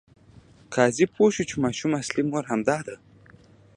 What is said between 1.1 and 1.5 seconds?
پوه شو